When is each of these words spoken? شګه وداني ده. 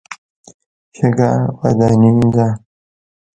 شګه 0.95 1.29
وداني 1.59 2.11
ده. 2.35 2.47